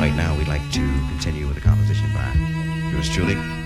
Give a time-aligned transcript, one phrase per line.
[0.00, 2.32] Right now, we'd like to continue with a composition by
[2.90, 3.59] yours truly.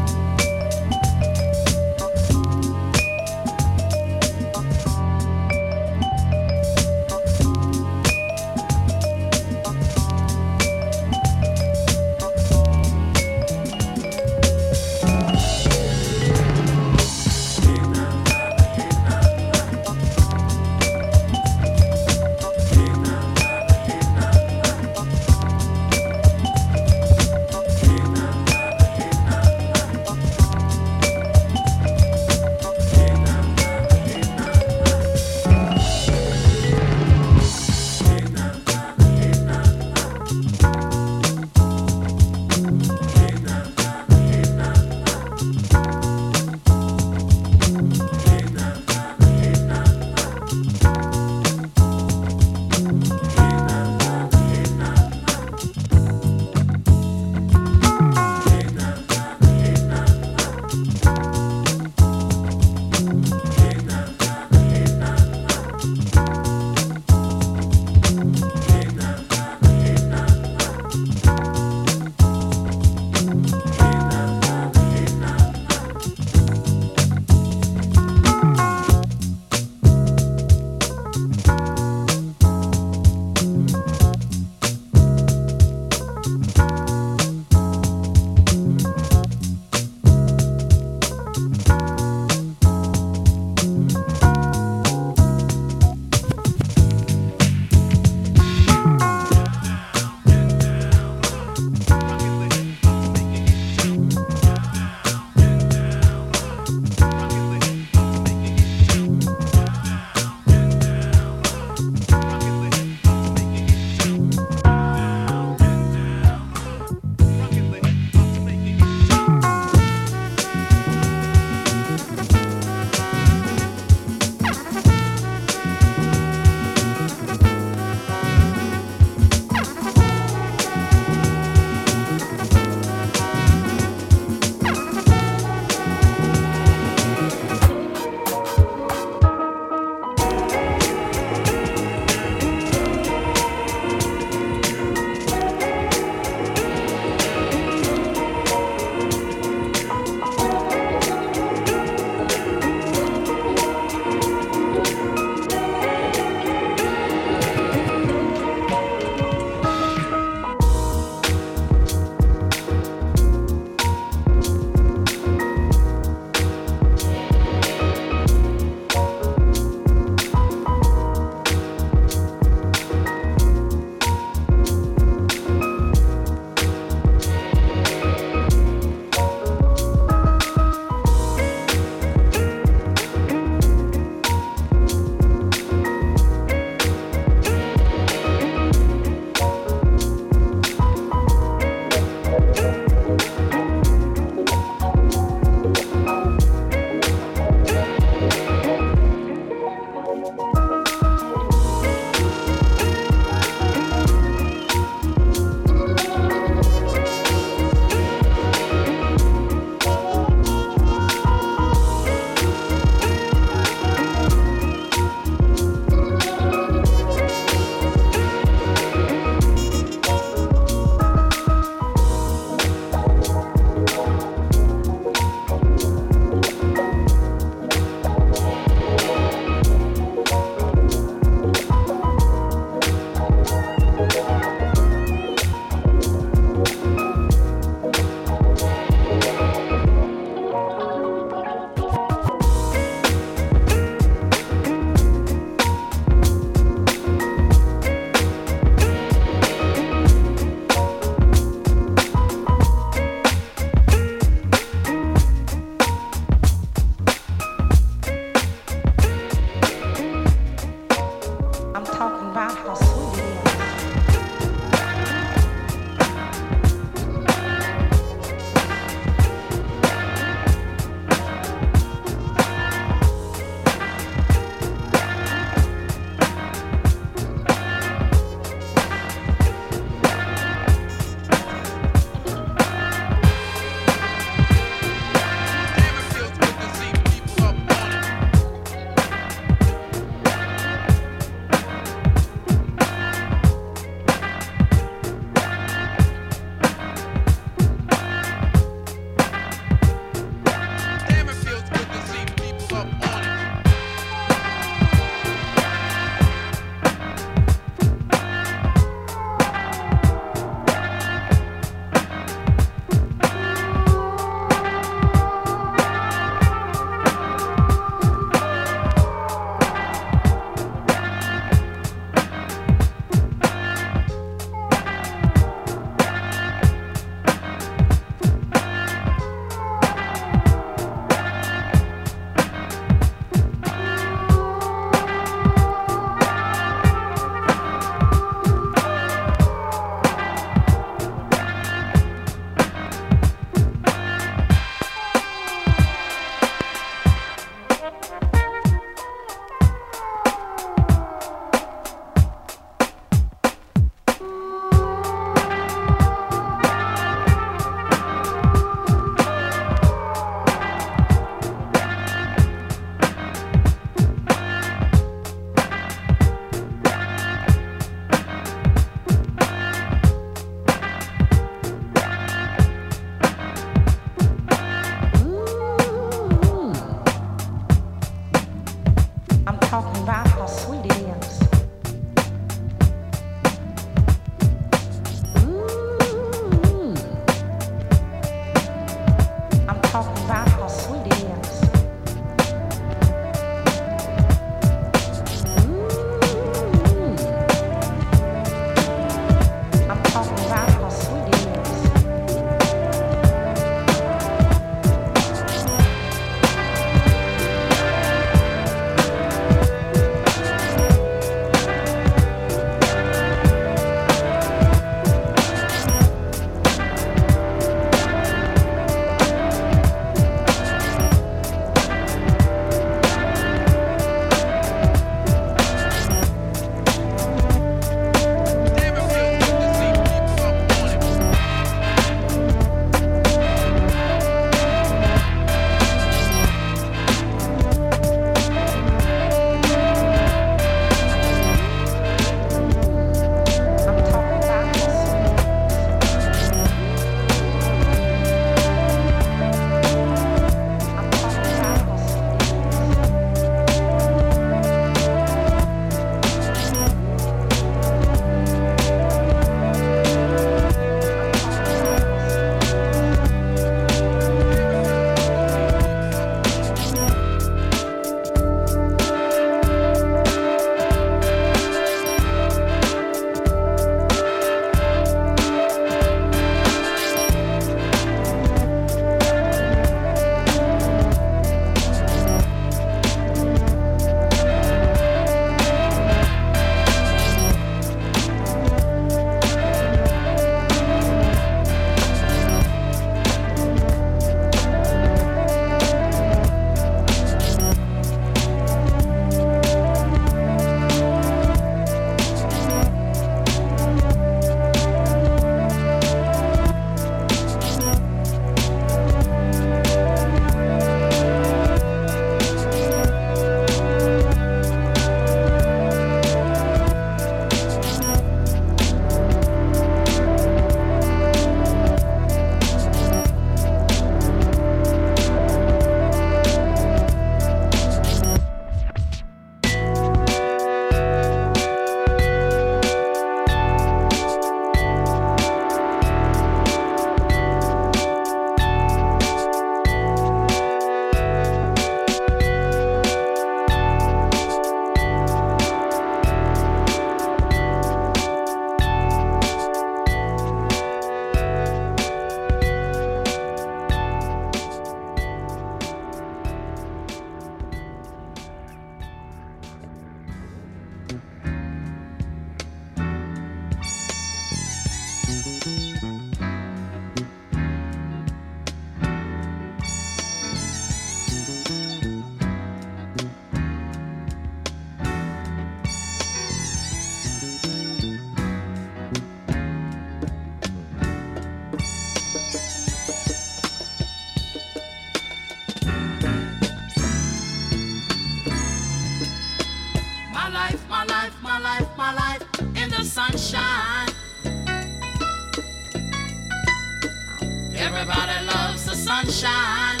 [599.04, 600.00] sunshine.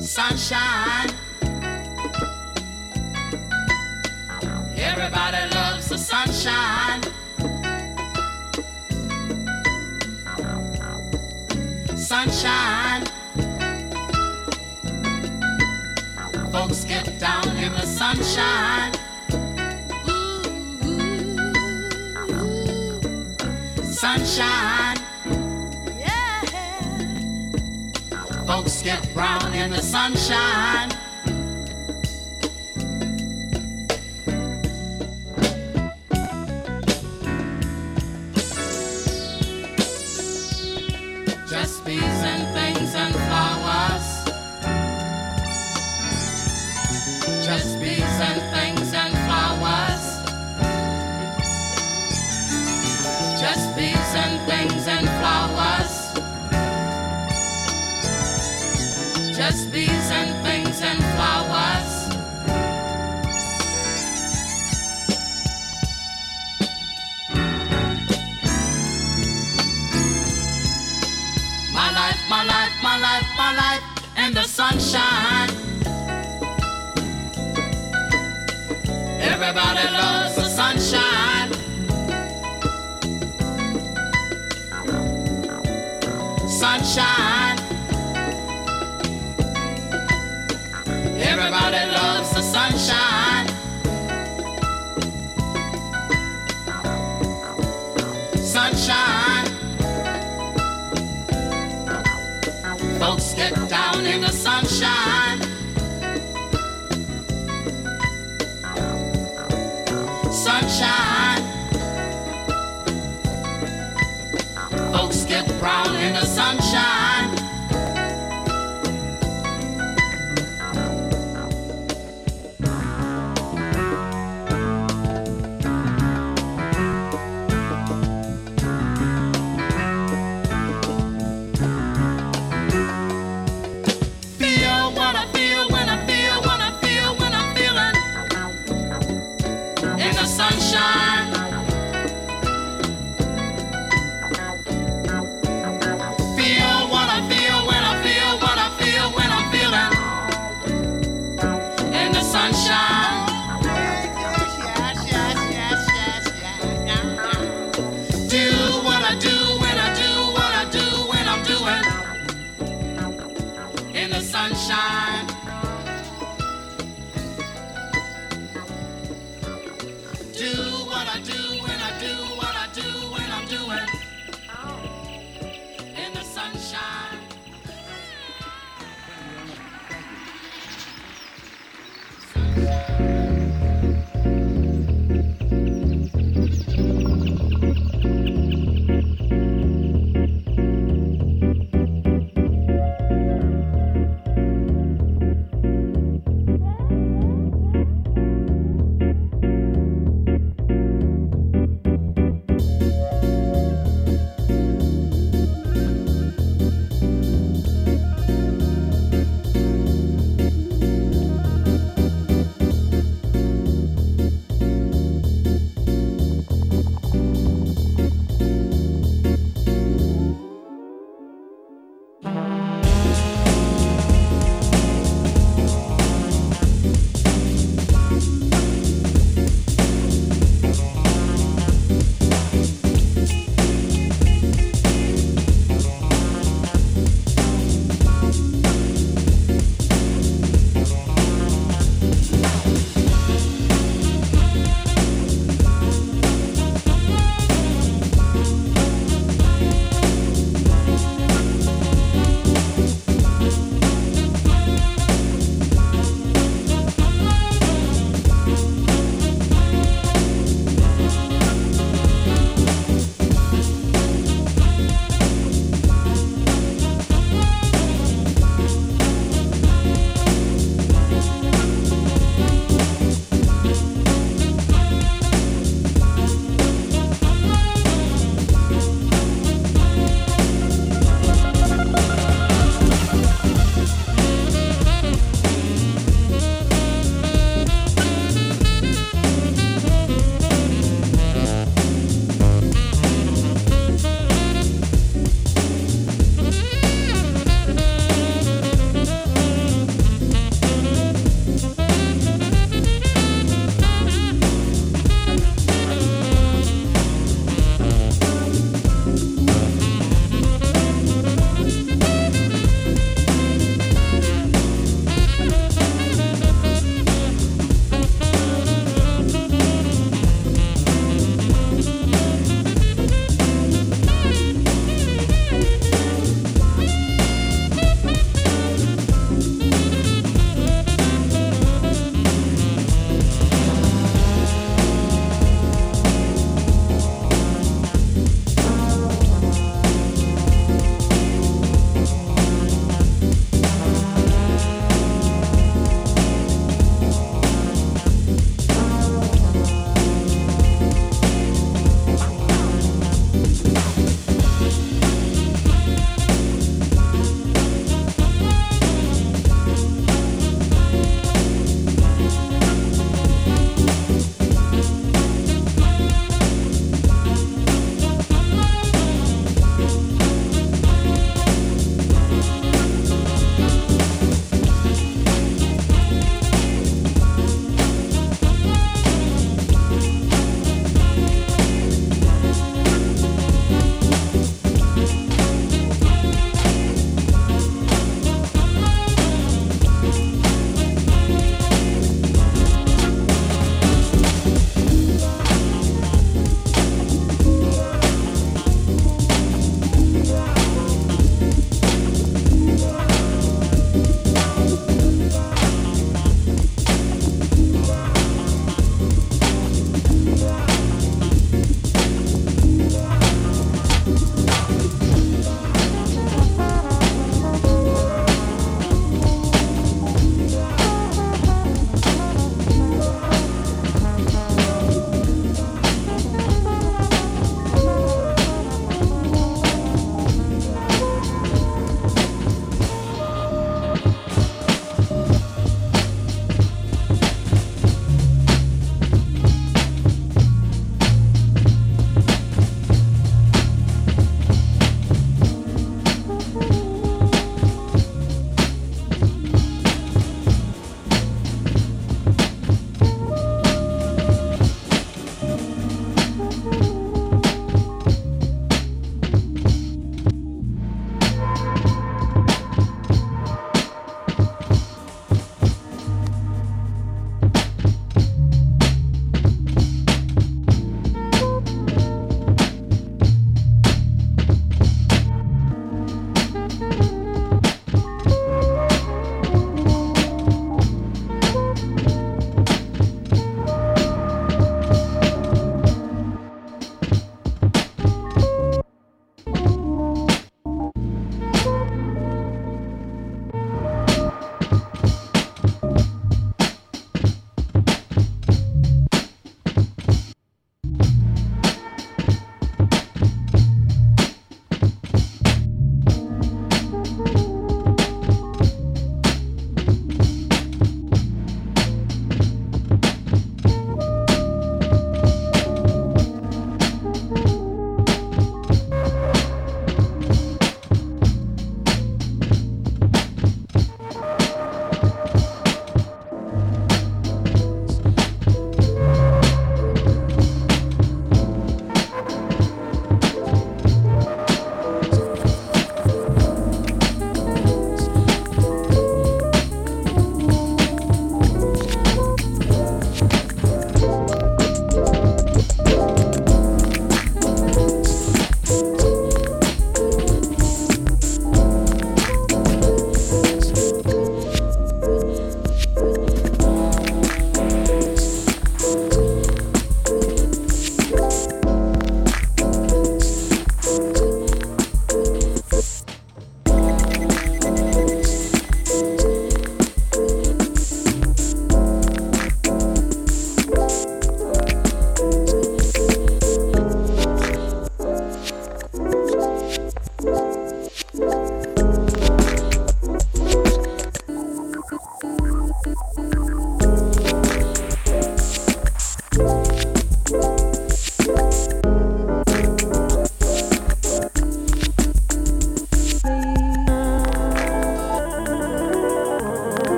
[0.00, 1.10] Sunshine.
[4.76, 7.02] Everybody loves the sunshine.
[11.94, 13.04] Sunshine.
[16.50, 19.07] Folks get down in the sunshine.
[23.98, 24.96] sunshine.
[25.98, 26.42] Yeah.
[28.46, 30.90] Folks get brown in the sunshine.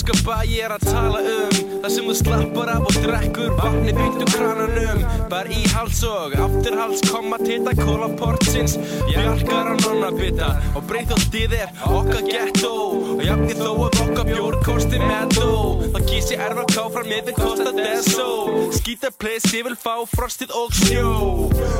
[0.00, 1.70] Viskapa ég er að tala um.
[1.82, 7.02] Það sem þú slappar af og drekkur Vatni úr krananum Bara í hals og afturhals
[7.08, 8.78] Koma til það kólaportsins
[9.10, 12.72] Bjarkar á nonnabita Og breyþóttið er okkar ghetto.
[13.16, 15.50] Og jafnir þó að okkar bjór kosti meðó
[15.90, 18.28] Það kísi erfa ká frá miður kosta deso
[18.76, 21.12] Skýta place, ég vil fá frostið og snjó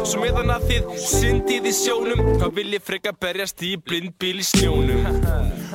[0.04, 2.20] Svo meðan að þið syndið í sjónum.
[2.40, 5.04] Hvað vil ég freka berjast í blindbíl í snjónum?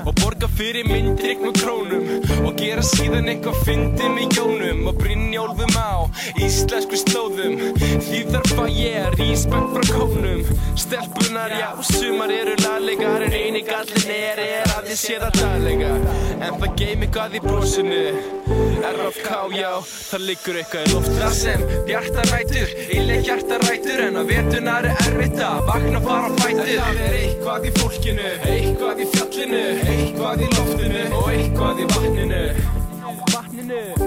[0.05, 2.04] Og borga fyrir myndrygg með krónum
[2.75, 5.95] gera síðan eitthvað fyndi með jónum Og brinnjólfum á
[6.41, 7.55] íslensku slóðum.
[8.03, 10.41] Því þarf að ég er íspengt frá kónum.
[10.79, 15.93] Stelpunar já, sumar eru laglegar En eini gallin er, er að ég sé það daglega.
[16.35, 18.03] En það geimi hvað í brosinu.
[18.85, 24.85] RFK já, það liggur eitthvað í loft Það sem bjartarætur, illeg hjartarætur En á vetunar
[24.91, 26.69] er erfitt að vakna fara fætur.
[26.75, 29.63] Það er eitthvað í fólkinu, eitthvað í fjallinu
[29.95, 32.43] Eitthvað í loftinu og eitthvað í vatninu
[33.67, 34.04] Vatninu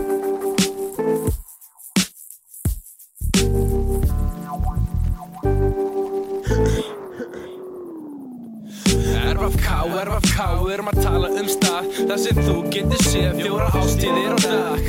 [9.39, 11.89] RFK, RFK, við erum að tala um stað.
[12.09, 14.89] Þar sem þú getur séð fjóra ástíðir á dag.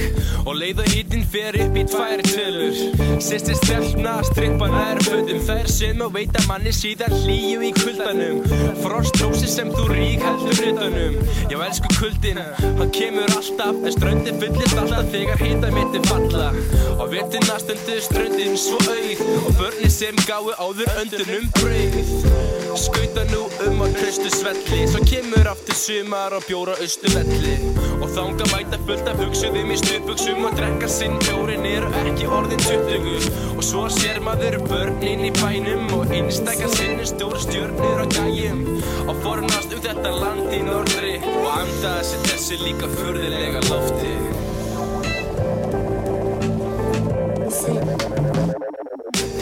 [0.49, 2.79] Og leið og hýttin fer upp í tvær tölur.
[3.21, 8.39] Sýstir stelpna, strippa nær fötum þær sem og veita manni síðan hlýju í kuldanum.
[8.81, 11.19] Frostrósi sem þú rík heldur utanum.
[11.51, 13.77] Já, elsku kuldin, hann kemur alltaf.
[13.85, 16.49] En ströndin fyllist alltaf þegar hýta mitt er falla.
[16.97, 19.23] Og veturna stundu ströndin svo auð.
[19.43, 22.57] Og börni sem gáu áður öndunum brauð.
[22.79, 27.55] Skauta nú um á tröstu svelli Svo kemur aftur sumar og bjóra austu velli
[27.99, 32.63] Og þánga mæta fullt af hugsuðum í stupuksum Og drekka sinn bjórin eru ekki orðin
[32.63, 38.63] 20 Og svo sér maður börnin í bænum Og einstækja sinni stór stjörnir á gæjum.
[39.07, 44.13] Og fornast um þetta land í norðri Og anda þessi þessi líka furðilega lofti.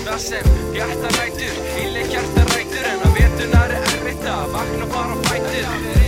[0.08, 3.87] Það sem hjartarætur, íleg hjartarætur En að vetunar er
[4.28, 6.07] erfitt að vakna og fara á fætur